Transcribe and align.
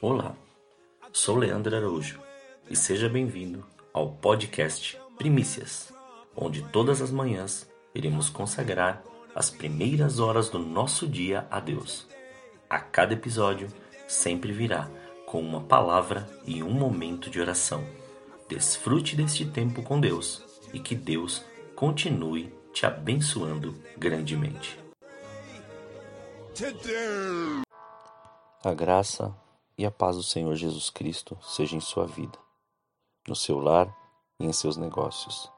Olá, 0.00 0.36
sou 1.12 1.34
Leandro 1.34 1.74
Araújo 1.74 2.20
e 2.70 2.76
seja 2.76 3.08
bem-vindo 3.08 3.66
ao 3.92 4.12
podcast 4.12 4.96
Primícias, 5.16 5.92
onde 6.36 6.62
todas 6.62 7.02
as 7.02 7.10
manhãs 7.10 7.68
iremos 7.92 8.30
consagrar 8.30 9.02
as 9.34 9.50
primeiras 9.50 10.20
horas 10.20 10.48
do 10.50 10.60
nosso 10.60 11.04
dia 11.04 11.48
a 11.50 11.58
Deus. 11.58 12.06
A 12.70 12.78
cada 12.78 13.14
episódio 13.14 13.66
sempre 14.06 14.52
virá 14.52 14.88
com 15.26 15.40
uma 15.40 15.62
palavra 15.62 16.30
e 16.46 16.62
um 16.62 16.70
momento 16.70 17.28
de 17.28 17.40
oração. 17.40 17.84
Desfrute 18.48 19.16
deste 19.16 19.46
tempo 19.46 19.82
com 19.82 20.00
Deus 20.00 20.44
e 20.72 20.78
que 20.78 20.94
Deus 20.94 21.44
continue 21.74 22.54
te 22.72 22.86
abençoando 22.86 23.74
grandemente. 23.96 24.78
A 28.64 28.72
graça 28.72 29.34
e 29.78 29.86
a 29.86 29.90
paz 29.90 30.16
do 30.16 30.22
Senhor 30.22 30.54
Jesus 30.56 30.90
Cristo 30.90 31.38
seja 31.40 31.76
em 31.76 31.80
sua 31.80 32.04
vida, 32.04 32.36
no 33.28 33.36
seu 33.36 33.60
lar 33.60 33.96
e 34.40 34.44
em 34.44 34.52
seus 34.52 34.76
negócios. 34.76 35.50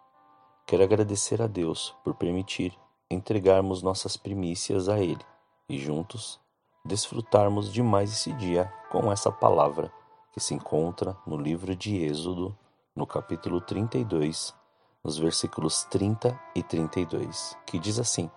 Quero 0.66 0.84
agradecer 0.84 1.40
a 1.40 1.46
Deus 1.46 1.94
por 2.04 2.14
permitir 2.14 2.78
entregarmos 3.10 3.82
nossas 3.82 4.16
primícias 4.18 4.88
a 4.88 5.00
Ele 5.00 5.24
e 5.68 5.78
juntos 5.78 6.38
desfrutarmos 6.84 7.72
de 7.72 7.82
mais 7.82 8.12
esse 8.12 8.32
dia 8.34 8.72
com 8.90 9.10
essa 9.10 9.30
palavra 9.30 9.92
que 10.32 10.40
se 10.40 10.54
encontra 10.54 11.16
no 11.26 11.36
livro 11.36 11.74
de 11.74 11.96
Êxodo, 12.04 12.56
no 12.94 13.06
capítulo 13.06 13.60
32, 13.60 14.54
nos 15.02 15.18
versículos 15.18 15.84
30 15.84 16.38
e 16.54 16.62
32, 16.62 17.56
que 17.66 17.78
diz 17.78 17.98
assim: 17.98 18.30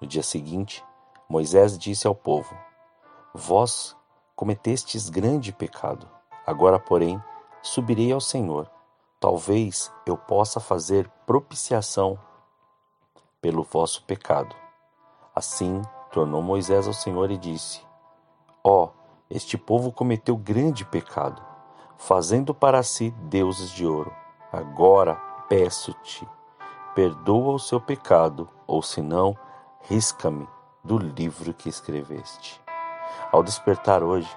No 0.00 0.06
dia 0.06 0.22
seguinte, 0.22 0.84
Moisés 1.28 1.78
disse 1.78 2.06
ao 2.06 2.14
povo: 2.14 2.56
Vós 3.34 3.96
cometestes 4.40 5.10
grande 5.10 5.52
pecado. 5.52 6.08
Agora, 6.46 6.78
porém, 6.78 7.22
subirei 7.60 8.10
ao 8.10 8.22
Senhor. 8.22 8.70
Talvez 9.20 9.92
eu 10.06 10.16
possa 10.16 10.58
fazer 10.58 11.06
propiciação 11.26 12.18
pelo 13.38 13.62
vosso 13.62 14.02
pecado. 14.04 14.56
Assim, 15.34 15.82
tornou 16.10 16.40
Moisés 16.40 16.86
ao 16.86 16.94
Senhor 16.94 17.30
e 17.30 17.36
disse: 17.36 17.82
Ó, 18.64 18.84
oh, 18.84 18.90
este 19.28 19.58
povo 19.58 19.92
cometeu 19.92 20.38
grande 20.38 20.86
pecado, 20.86 21.44
fazendo 21.98 22.54
para 22.54 22.82
si 22.82 23.10
deuses 23.24 23.68
de 23.68 23.84
ouro. 23.84 24.10
Agora 24.50 25.16
peço-te, 25.50 26.26
perdoa 26.94 27.52
o 27.52 27.58
seu 27.58 27.78
pecado, 27.78 28.48
ou 28.66 28.80
senão, 28.80 29.36
risca-me 29.82 30.48
do 30.82 30.96
livro 30.96 31.52
que 31.52 31.68
escreveste. 31.68 32.58
Ao 33.32 33.42
despertar 33.42 34.02
hoje, 34.02 34.28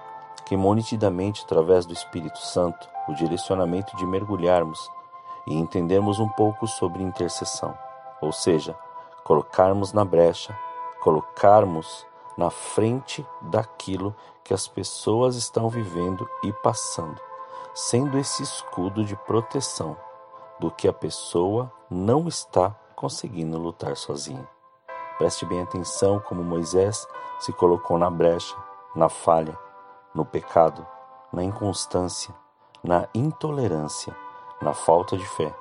queimou 0.44 0.74
nitidamente 0.74 1.42
através 1.44 1.86
do 1.86 1.92
Espírito 1.92 2.38
Santo 2.38 2.88
o 3.08 3.14
direcionamento 3.14 3.96
de 3.96 4.06
mergulharmos 4.06 4.90
e 5.46 5.54
entendermos 5.54 6.18
um 6.18 6.28
pouco 6.28 6.66
sobre 6.66 7.02
intercessão, 7.02 7.76
ou 8.20 8.32
seja, 8.32 8.76
colocarmos 9.24 9.92
na 9.92 10.04
brecha, 10.04 10.56
colocarmos 11.00 12.06
na 12.36 12.50
frente 12.50 13.26
daquilo 13.42 14.14
que 14.42 14.54
as 14.54 14.66
pessoas 14.66 15.36
estão 15.36 15.68
vivendo 15.68 16.28
e 16.42 16.52
passando, 16.52 17.20
sendo 17.74 18.18
esse 18.18 18.42
escudo 18.42 19.04
de 19.04 19.16
proteção 19.16 19.96
do 20.58 20.70
que 20.70 20.88
a 20.88 20.92
pessoa 20.92 21.72
não 21.90 22.28
está 22.28 22.74
conseguindo 22.94 23.58
lutar 23.58 23.96
sozinha. 23.96 24.53
Preste 25.18 25.46
bem 25.46 25.62
atenção 25.62 26.18
como 26.20 26.42
Moisés 26.42 27.06
se 27.38 27.52
colocou 27.52 27.98
na 27.98 28.10
brecha 28.10 28.56
na 28.94 29.08
falha, 29.08 29.58
no 30.14 30.24
pecado, 30.24 30.86
na 31.32 31.42
inconstância, 31.42 32.32
na 32.82 33.08
intolerância, 33.12 34.14
na 34.62 34.72
falta 34.72 35.16
de 35.16 35.26
fé, 35.26 35.52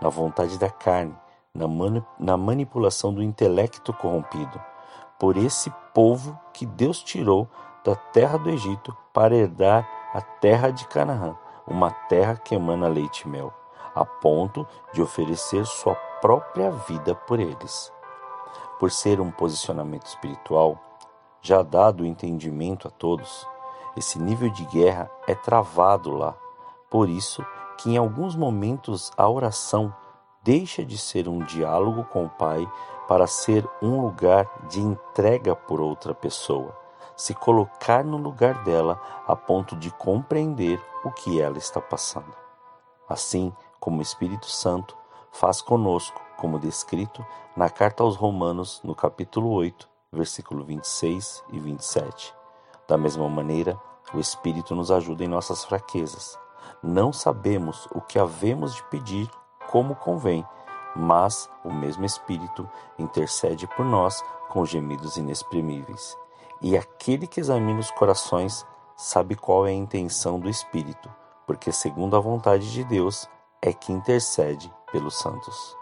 na 0.00 0.08
vontade 0.08 0.58
da 0.58 0.68
carne, 0.68 1.16
na, 1.54 1.68
mani 1.68 2.04
na 2.18 2.36
manipulação 2.36 3.14
do 3.14 3.22
intelecto 3.22 3.92
corrompido, 3.92 4.60
por 5.18 5.36
esse 5.36 5.70
povo 5.94 6.38
que 6.52 6.66
Deus 6.66 7.02
tirou 7.02 7.48
da 7.84 7.94
terra 7.94 8.38
do 8.38 8.50
Egito 8.50 8.96
para 9.12 9.36
herdar 9.36 9.88
a 10.12 10.20
terra 10.20 10.70
de 10.70 10.86
Canaã, 10.88 11.36
uma 11.66 11.90
terra 11.90 12.36
que 12.36 12.54
emana 12.54 12.88
leite 12.88 13.22
e 13.22 13.28
mel, 13.28 13.52
a 13.94 14.04
ponto 14.04 14.66
de 14.92 15.00
oferecer 15.00 15.64
sua 15.64 15.94
própria 16.20 16.70
vida 16.70 17.14
por 17.14 17.38
eles. 17.38 17.92
Por 18.80 18.90
ser 18.90 19.20
um 19.20 19.30
posicionamento 19.30 20.06
espiritual, 20.06 20.80
já 21.42 21.62
dado 21.62 22.02
o 22.02 22.06
entendimento 22.06 22.88
a 22.88 22.90
todos, 22.90 23.46
esse 23.94 24.18
nível 24.18 24.48
de 24.48 24.64
guerra 24.64 25.10
é 25.26 25.34
travado 25.34 26.10
lá. 26.10 26.34
Por 26.88 27.10
isso 27.10 27.44
que 27.76 27.90
em 27.90 27.98
alguns 27.98 28.34
momentos 28.34 29.12
a 29.18 29.28
oração 29.28 29.94
deixa 30.42 30.82
de 30.82 30.96
ser 30.96 31.28
um 31.28 31.40
diálogo 31.40 32.04
com 32.04 32.24
o 32.24 32.30
Pai 32.30 32.66
para 33.06 33.26
ser 33.26 33.68
um 33.82 34.00
lugar 34.00 34.50
de 34.70 34.80
entrega 34.80 35.54
por 35.54 35.78
outra 35.78 36.14
pessoa, 36.14 36.74
se 37.14 37.34
colocar 37.34 38.02
no 38.02 38.16
lugar 38.16 38.64
dela 38.64 38.98
a 39.28 39.36
ponto 39.36 39.76
de 39.76 39.90
compreender 39.90 40.82
o 41.04 41.10
que 41.10 41.38
ela 41.38 41.58
está 41.58 41.82
passando. 41.82 42.34
Assim 43.06 43.52
como 43.78 43.98
o 43.98 44.02
Espírito 44.02 44.46
Santo 44.46 44.96
faz 45.30 45.60
conosco, 45.60 46.18
como 46.40 46.58
descrito 46.58 47.24
na 47.54 47.68
carta 47.68 48.02
aos 48.02 48.16
Romanos, 48.16 48.80
no 48.82 48.94
capítulo 48.94 49.50
8, 49.50 49.86
versículo 50.10 50.64
26 50.64 51.44
e 51.52 51.60
27. 51.60 52.34
Da 52.88 52.96
mesma 52.96 53.28
maneira, 53.28 53.78
o 54.14 54.18
Espírito 54.18 54.74
nos 54.74 54.90
ajuda 54.90 55.22
em 55.22 55.28
nossas 55.28 55.64
fraquezas. 55.64 56.38
Não 56.82 57.12
sabemos 57.12 57.86
o 57.94 58.00
que 58.00 58.18
havemos 58.18 58.74
de 58.74 58.82
pedir 58.84 59.30
como 59.68 59.94
convém, 59.94 60.44
mas 60.96 61.48
o 61.62 61.72
mesmo 61.72 62.06
Espírito 62.06 62.68
intercede 62.98 63.68
por 63.76 63.84
nós 63.84 64.24
com 64.48 64.64
gemidos 64.64 65.18
inexprimíveis. 65.18 66.16
E 66.62 66.76
aquele 66.76 67.26
que 67.26 67.38
examina 67.38 67.80
os 67.80 67.90
corações 67.90 68.66
sabe 68.96 69.36
qual 69.36 69.66
é 69.66 69.70
a 69.70 69.74
intenção 69.74 70.40
do 70.40 70.48
Espírito, 70.48 71.08
porque, 71.46 71.70
segundo 71.70 72.16
a 72.16 72.20
vontade 72.20 72.72
de 72.72 72.82
Deus, 72.82 73.28
é 73.62 73.72
que 73.72 73.92
intercede 73.92 74.72
pelos 74.90 75.18
santos. 75.18 75.79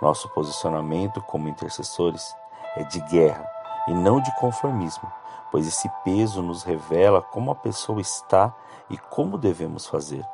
Nosso 0.00 0.28
posicionamento 0.28 1.22
como 1.22 1.48
intercessores 1.48 2.34
é 2.76 2.84
de 2.84 3.00
guerra, 3.00 3.46
e 3.88 3.94
não 3.94 4.20
de 4.20 4.34
conformismo, 4.36 5.10
pois 5.50 5.66
esse 5.66 5.88
peso 6.04 6.42
nos 6.42 6.62
revela 6.62 7.22
como 7.22 7.50
a 7.50 7.54
pessoa 7.54 8.00
está 8.00 8.54
e 8.90 8.98
como 8.98 9.38
devemos 9.38 9.86
fazer. 9.86 10.24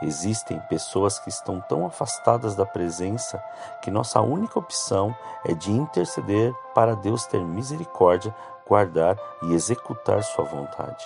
Existem 0.00 0.60
pessoas 0.68 1.18
que 1.18 1.28
estão 1.28 1.60
tão 1.60 1.84
afastadas 1.84 2.54
da 2.54 2.64
presença 2.64 3.42
que 3.82 3.90
nossa 3.90 4.20
única 4.20 4.58
opção 4.58 5.14
é 5.44 5.52
de 5.52 5.72
interceder 5.72 6.54
para 6.72 6.94
Deus 6.94 7.26
ter 7.26 7.44
misericórdia, 7.44 8.34
guardar 8.66 9.18
e 9.42 9.52
executar 9.52 10.22
Sua 10.22 10.44
vontade. 10.44 11.04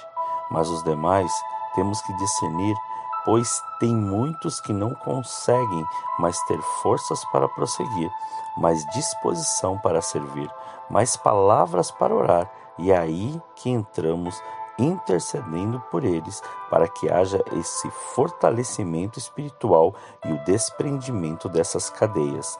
Mas 0.51 0.69
os 0.69 0.83
demais 0.85 1.33
temos 1.75 2.03
que 2.03 2.15
discernir, 2.19 2.77
pois 3.25 3.63
tem 3.79 3.95
muitos 3.95 4.61
que 4.61 4.73
não 4.73 4.95
conseguem 4.95 5.85
mais 6.19 6.39
ter 6.45 6.61
forças 6.83 7.25
para 7.27 7.49
prosseguir, 7.49 8.11
mais 8.57 8.85
disposição 8.87 9.79
para 9.79 10.01
servir, 10.01 10.51
mais 10.91 11.17
palavras 11.17 11.91
para 11.91 12.15
orar, 12.15 12.51
e 12.79 12.91
é 12.91 12.97
aí 12.97 13.41
que 13.55 13.71
entramos 13.71 14.43
intercedendo 14.79 15.81
por 15.91 16.05
eles, 16.05 16.43
para 16.71 16.89
que 16.89 17.11
haja 17.11 17.43
esse 17.53 17.91
fortalecimento 17.91 19.19
espiritual 19.19 19.95
e 20.25 20.33
o 20.33 20.45
desprendimento 20.45 21.49
dessas 21.49 21.91
cadeias, 21.91 22.59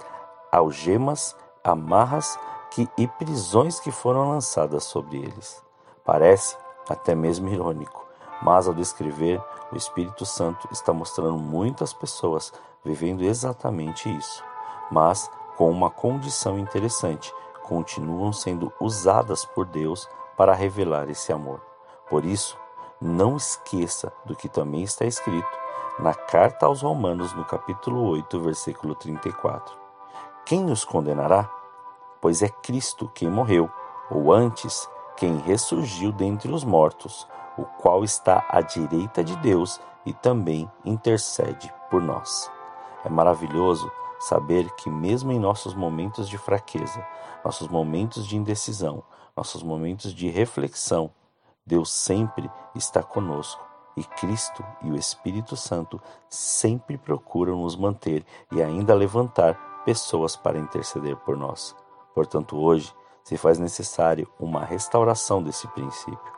algemas, 0.51 1.37
amarras 1.65 2.39
que, 2.71 2.89
e 2.97 3.07
prisões 3.07 3.81
que 3.81 3.91
foram 3.91 4.31
lançadas 4.31 4.85
sobre 4.85 5.19
eles. 5.19 5.63
Parece 6.05 6.57
até 6.89 7.15
mesmo 7.15 7.49
irônico, 7.49 8.02
mas 8.43 8.67
ao 8.67 8.75
descrever, 8.75 9.43
o 9.71 9.77
Espírito 9.77 10.27
Santo 10.27 10.69
está 10.73 10.93
mostrando 10.93 11.39
muitas 11.39 11.93
pessoas 11.93 12.53
vivendo 12.85 13.23
exatamente 13.23 14.15
isso, 14.15 14.43
mas 14.91 15.31
com 15.57 15.71
uma 15.71 15.89
condição 15.89 16.59
interessante 16.59 17.33
continuam 17.63 18.33
sendo 18.33 18.73
usadas 18.81 19.45
por 19.45 19.65
Deus 19.65 20.09
para 20.37 20.55
revelar 20.55 21.09
esse 21.09 21.33
amor. 21.33 21.61
Por 22.11 22.25
isso, 22.25 22.59
não 23.01 23.37
esqueça 23.37 24.13
do 24.25 24.35
que 24.35 24.49
também 24.49 24.83
está 24.83 25.05
escrito 25.05 25.63
na 25.99 26.15
carta 26.15 26.67
aos 26.67 26.83
Romanos, 26.83 27.33
no 27.35 27.45
capítulo 27.45 28.03
8, 28.09 28.41
versículo 28.41 28.95
34. 28.95 29.77
Quem 30.45 30.71
os 30.71 30.85
condenará? 30.85 31.49
Pois 32.21 32.43
é 32.43 32.49
Cristo 32.49 33.11
quem 33.15 33.31
morreu, 33.31 33.71
ou 34.11 34.33
antes, 34.33 34.89
quem 35.17 35.39
ressurgiu 35.39 36.11
dentre 36.13 36.51
os 36.53 36.65
mortos, 36.65 37.29
o 37.57 37.65
qual 37.65 38.05
está 38.05 38.45
à 38.49 38.61
direita 38.61 39.23
de 39.23 39.37
Deus 39.37 39.81
e 40.05 40.13
também 40.13 40.71
intercede 40.85 41.73
por 41.91 42.03
nós. 42.03 42.51
É 43.05 43.09
maravilhoso 43.09 43.91
saber 44.21 44.71
que, 44.73 44.89
mesmo 44.89 45.33
em 45.33 45.39
nossos 45.39 45.75
momentos 45.75 46.29
de 46.29 46.39
fraqueza, 46.39 47.05
nossos 47.45 47.69
momentos 47.69 48.27
de 48.27 48.37
indecisão, 48.37 49.03
nossos 49.37 49.63
momentos 49.63 50.15
de 50.15 50.29
reflexão, 50.29 51.11
Deus 51.67 51.93
sempre 51.93 52.51
está 52.75 53.03
conosco 53.03 53.65
e 53.97 54.05
Cristo 54.05 54.65
e 54.83 54.91
o 54.91 54.97
Espírito 54.97 55.57
Santo 55.57 56.01
sempre 56.29 56.97
procuram 56.97 57.63
nos 57.63 57.77
manter 57.77 58.25
e 58.51 58.63
ainda 58.63 58.95
levantar 58.95 59.55
pessoas 59.85 60.37
para 60.37 60.59
interceder 60.59 61.17
por 61.17 61.37
nós. 61.37 61.75
Portanto, 62.15 62.57
hoje 62.57 62.95
se 63.25 63.37
faz 63.37 63.59
necessário 63.59 64.29
uma 64.39 64.65
restauração 64.65 65.43
desse 65.43 65.69
princípio, 65.69 66.33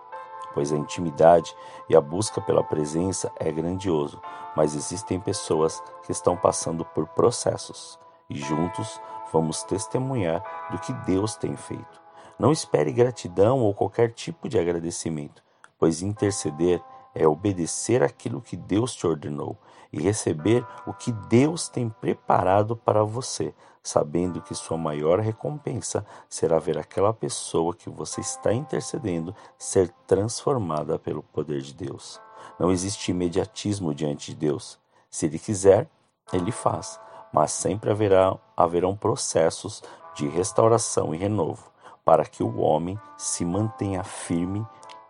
pois 0.54 0.72
a 0.72 0.76
intimidade 0.76 1.54
e 1.88 1.96
a 1.96 2.00
busca 2.00 2.40
pela 2.40 2.62
presença 2.62 3.30
é 3.38 3.50
grandioso, 3.50 4.22
mas 4.56 4.74
existem 4.74 5.20
pessoas 5.20 5.82
que 6.04 6.12
estão 6.12 6.36
passando 6.36 6.84
por 6.84 7.06
processos 7.08 7.98
e 8.30 8.36
juntos 8.36 9.00
vamos 9.32 9.62
testemunhar 9.64 10.42
do 10.70 10.78
que 10.78 10.92
Deus 11.04 11.36
tem 11.36 11.56
feito. 11.56 12.02
Não 12.38 12.52
espere 12.52 12.92
gratidão 12.92 13.60
ou 13.60 13.74
qualquer 13.74 14.12
tipo 14.12 14.48
de 14.48 14.58
agradecimento, 14.58 15.42
pois 15.78 16.02
interceder 16.02 16.82
é 17.14 17.26
obedecer 17.26 18.02
aquilo 18.02 18.40
que 18.40 18.56
Deus 18.56 18.94
te 18.94 19.06
ordenou 19.06 19.56
e 19.92 20.00
receber 20.00 20.66
o 20.86 20.92
que 20.92 21.12
Deus 21.12 21.68
tem 21.68 21.88
preparado 21.88 22.76
para 22.76 23.04
você, 23.04 23.54
sabendo 23.82 24.40
que 24.40 24.54
sua 24.54 24.76
maior 24.76 25.20
recompensa 25.20 26.04
será 26.28 26.58
ver 26.58 26.78
aquela 26.78 27.12
pessoa 27.12 27.74
que 27.74 27.88
você 27.88 28.20
está 28.20 28.52
intercedendo 28.52 29.34
ser 29.56 29.88
transformada 30.06 30.98
pelo 30.98 31.22
poder 31.22 31.60
de 31.60 31.74
Deus. 31.74 32.20
Não 32.58 32.70
existe 32.70 33.10
imediatismo 33.10 33.94
diante 33.94 34.32
de 34.32 34.36
Deus. 34.36 34.78
Se 35.10 35.26
Ele 35.26 35.38
quiser, 35.38 35.88
Ele 36.32 36.50
faz, 36.50 36.98
mas 37.32 37.52
sempre 37.52 37.90
haverá, 37.90 38.36
haverão 38.56 38.96
processos 38.96 39.82
de 40.14 40.26
restauração 40.28 41.14
e 41.14 41.18
renovo 41.18 41.74
para 42.04 42.24
que 42.24 42.42
o 42.42 42.58
homem 42.58 42.98
se 43.16 43.44
mantenha 43.44 44.04
firme, 44.04 44.64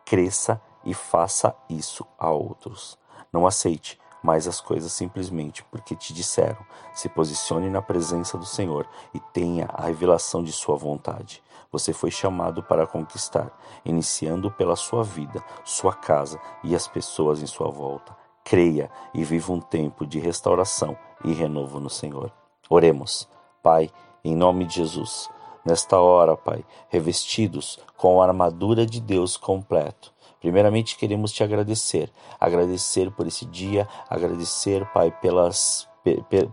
cresça 0.04 0.60
e 0.60 0.73
faça 0.92 1.54
isso 1.68 2.04
a 2.18 2.30
outros. 2.30 2.98
Não 3.32 3.46
aceite 3.46 3.98
mais 4.24 4.48
as 4.48 4.58
coisas 4.58 4.90
simplesmente 4.90 5.62
porque 5.64 5.94
te 5.94 6.14
disseram. 6.14 6.64
Se 6.94 7.10
posicione 7.10 7.68
na 7.68 7.82
presença 7.82 8.38
do 8.38 8.46
Senhor 8.46 8.88
e 9.12 9.20
tenha 9.20 9.66
a 9.72 9.82
revelação 9.82 10.42
de 10.42 10.50
Sua 10.50 10.76
vontade. 10.76 11.42
Você 11.70 11.92
foi 11.92 12.10
chamado 12.10 12.62
para 12.62 12.86
conquistar, 12.86 13.50
iniciando 13.84 14.50
pela 14.50 14.76
sua 14.76 15.02
vida, 15.02 15.42
sua 15.64 15.92
casa 15.92 16.40
e 16.62 16.72
as 16.72 16.86
pessoas 16.86 17.42
em 17.42 17.46
sua 17.46 17.68
volta. 17.68 18.16
Creia 18.44 18.88
e 19.12 19.24
viva 19.24 19.52
um 19.52 19.60
tempo 19.60 20.06
de 20.06 20.20
restauração 20.20 20.96
e 21.24 21.32
renovo 21.32 21.80
no 21.80 21.90
Senhor. 21.90 22.32
Oremos. 22.70 23.28
Pai, 23.60 23.90
em 24.24 24.36
nome 24.36 24.66
de 24.66 24.76
Jesus, 24.76 25.28
nesta 25.64 25.98
hora, 25.98 26.36
Pai, 26.36 26.64
revestidos 26.88 27.80
com 27.96 28.22
a 28.22 28.26
armadura 28.26 28.86
de 28.86 29.00
Deus 29.00 29.36
completo 29.36 30.13
Primeiramente 30.44 30.98
queremos 30.98 31.32
te 31.32 31.42
agradecer, 31.42 32.12
agradecer 32.38 33.10
por 33.10 33.26
esse 33.26 33.46
dia, 33.46 33.88
agradecer, 34.10 34.84
Pai, 34.92 35.10
pelas 35.10 35.88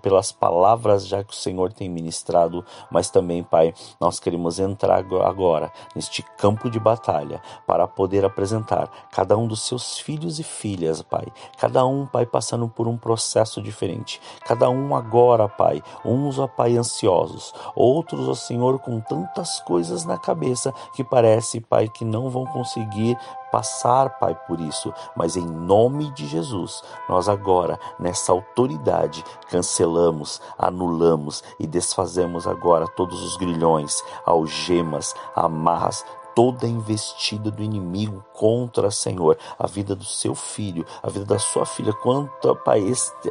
pelas 0.02 0.32
palavras 0.32 1.06
já 1.06 1.24
que 1.24 1.34
o 1.34 1.36
Senhor 1.36 1.74
tem 1.74 1.90
ministrado, 1.90 2.64
mas 2.90 3.10
também, 3.10 3.44
Pai, 3.44 3.74
nós 4.00 4.20
queremos 4.20 4.60
entrar 4.60 5.04
agora 5.26 5.72
neste 5.94 6.24
campo 6.38 6.70
de 6.70 6.80
batalha 6.80 7.42
para 7.68 7.88
poder 7.88 8.24
apresentar 8.24 8.90
cada 9.12 9.38
um 9.38 9.46
dos 9.48 9.62
seus 9.64 10.00
filhos 10.00 10.40
e 10.40 10.44
filhas, 10.44 11.02
Pai. 11.02 11.26
Cada 11.58 11.86
um, 11.86 12.06
Pai, 12.06 12.26
passando 12.26 12.70
por 12.70 12.88
um 12.88 12.98
processo 12.98 13.62
diferente. 13.62 14.22
Cada 14.46 14.70
um 14.70 14.96
agora, 14.96 15.50
Pai, 15.50 15.84
uns, 16.06 16.40
ó 16.40 16.48
Pai, 16.48 16.78
ansiosos, 16.78 17.54
outros, 17.76 18.30
ó 18.30 18.34
Senhor, 18.34 18.80
com 18.80 19.02
tantas 19.02 19.60
coisas 19.60 20.06
na 20.06 20.18
cabeça 20.18 20.74
que 20.96 21.04
parece, 21.04 21.60
Pai, 21.60 21.90
que 21.90 22.06
não 22.06 22.30
vão 22.30 22.46
conseguir 22.46 23.18
passar, 23.52 24.18
Pai, 24.18 24.36
por 24.48 24.60
isso, 24.60 24.94
mas 25.16 25.36
em 25.36 25.46
nome 25.46 26.10
de 26.12 26.26
Jesus, 26.26 26.82
nós 27.10 27.28
agora, 27.28 27.80
nessa 28.00 28.32
autoridade, 28.32 29.24
cancelamos, 29.50 30.42
anulamos 30.58 31.44
e 31.60 31.68
desfazemos 31.68 32.48
agora 32.48 32.88
todos 32.88 33.22
os 33.24 33.38
grilhões, 33.38 34.04
algemas, 34.26 35.14
amarras, 35.36 36.06
toda 36.36 36.68
investida 36.68 37.52
do 37.52 37.64
inimigo 37.64 38.24
contra, 38.34 38.90
Senhor, 38.92 39.38
a 39.58 39.68
vida 39.68 39.96
do 39.96 40.04
seu 40.04 40.34
filho, 40.34 40.86
a 41.04 41.10
vida 41.10 41.26
da 41.26 41.40
sua 41.40 41.66
filha, 41.66 41.94
quanto, 41.94 42.56
Pai, 42.58 42.82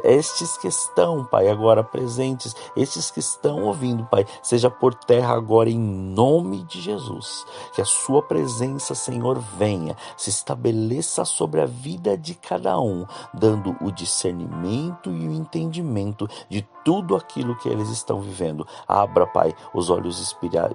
estes 0.03 0.57
que 0.57 0.67
estão, 0.67 1.25
Pai, 1.25 1.49
agora 1.49 1.83
presentes, 1.83 2.55
estes 2.75 3.11
que 3.11 3.19
estão 3.19 3.63
ouvindo, 3.63 4.05
Pai, 4.05 4.25
seja 4.41 4.69
por 4.69 4.93
terra 4.93 5.33
agora 5.35 5.69
em 5.69 5.79
nome 5.79 6.63
de 6.63 6.81
Jesus. 6.81 7.45
Que 7.73 7.81
a 7.81 7.85
sua 7.85 8.21
presença, 8.21 8.95
Senhor, 8.95 9.39
venha, 9.57 9.95
se 10.15 10.29
estabeleça 10.29 11.25
sobre 11.25 11.61
a 11.61 11.65
vida 11.65 12.17
de 12.17 12.35
cada 12.35 12.79
um, 12.79 13.05
dando 13.33 13.75
o 13.81 13.91
discernimento 13.91 15.09
e 15.09 15.27
o 15.27 15.33
entendimento 15.33 16.27
de 16.49 16.67
tudo 16.83 17.15
aquilo 17.15 17.55
que 17.55 17.69
eles 17.69 17.89
estão 17.89 18.21
vivendo. 18.21 18.67
Abra, 18.87 19.27
Pai, 19.27 19.53
os 19.73 19.89
olhos 19.89 20.19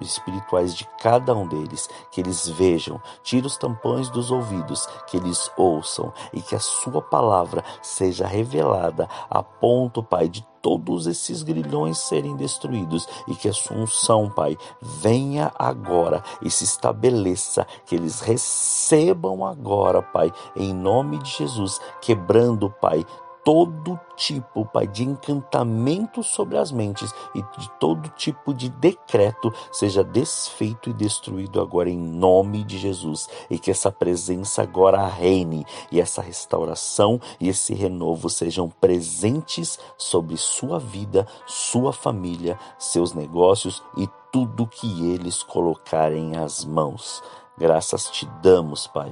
espirituais 0.01 0.75
de 0.75 0.87
cada 1.01 1.35
um 1.35 1.47
deles, 1.47 1.89
que 2.17 2.21
eles 2.21 2.49
vejam, 2.49 2.99
tira 3.21 3.45
os 3.45 3.57
tampões 3.57 4.09
dos 4.09 4.31
ouvidos, 4.31 4.87
que 5.05 5.17
eles 5.17 5.51
ouçam 5.55 6.11
e 6.33 6.41
que 6.41 6.55
a 6.55 6.59
Sua 6.59 6.99
palavra 6.99 7.63
seja 7.79 8.25
revelada 8.25 9.07
a 9.29 9.43
ponto, 9.43 10.01
Pai, 10.01 10.27
de 10.27 10.43
todos 10.59 11.05
esses 11.05 11.43
grilhões 11.43 11.99
serem 11.99 12.35
destruídos 12.35 13.07
e 13.27 13.35
que 13.35 13.47
a 13.47 13.53
sua 13.53 13.77
unção, 13.77 14.29
Pai, 14.29 14.57
venha 14.81 15.51
agora 15.57 16.23
e 16.41 16.49
se 16.49 16.63
estabeleça, 16.63 17.65
que 17.85 17.95
eles 17.95 18.19
recebam 18.19 19.45
agora, 19.45 20.01
Pai, 20.01 20.33
em 20.55 20.73
nome 20.73 21.19
de 21.19 21.29
Jesus, 21.29 21.79
quebrando, 22.01 22.69
Pai, 22.81 23.05
todo 23.47 23.97
tipo, 24.17 24.65
Pai, 24.65 24.85
de 24.85 25.05
encantamento 25.05 26.21
sobre 26.21 26.57
as 26.57 26.69
mentes 26.69 27.13
e 27.33 27.41
de 27.57 27.69
todo 27.79 28.09
tipo 28.09 28.53
de 28.53 28.67
decreto 28.67 29.53
seja 29.71 30.03
desfeito 30.03 30.89
e 30.89 30.93
destruído 30.93 31.61
agora 31.61 31.89
em 31.89 31.97
nome 31.97 32.61
de 32.65 32.77
Jesus 32.77 33.29
e 33.49 33.57
que 33.57 33.71
essa 33.71 33.89
presença 33.89 34.63
agora 34.63 35.07
reine 35.07 35.65
e 35.89 36.01
essa 36.01 36.21
restauração 36.21 37.21
e 37.39 37.47
esse 37.47 37.73
renovo 37.73 38.29
sejam 38.29 38.67
presentes 38.67 39.79
sobre 39.97 40.35
sua 40.35 40.77
vida, 40.77 41.25
sua 41.45 41.93
família, 41.93 42.59
seus 42.77 43.13
negócios 43.13 43.81
e 43.95 44.09
tudo 44.29 44.67
que 44.67 45.09
eles 45.09 45.41
colocarem 45.41 46.35
as 46.35 46.65
mãos. 46.65 47.23
Graças 47.57 48.09
te 48.09 48.25
damos, 48.41 48.87
Pai 48.87 49.09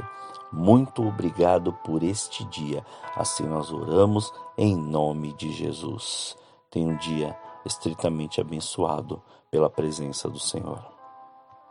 muito 0.55 1.05
obrigado 1.05 1.73
por 1.73 2.01
este 2.01 2.45
dia. 2.45 2.85
Assim 3.15 3.43
nós 3.43 3.71
oramos 3.71 4.33
em 4.57 4.75
nome 4.75 5.33
de 5.33 5.51
Jesus. 5.51 6.37
Tenha 6.71 6.87
um 6.87 6.95
dia 6.97 7.37
estritamente 7.65 8.39
abençoado 8.39 9.21
pela 9.51 9.69
presença 9.69 10.29
do 10.29 10.39
Senhor. 10.39 10.94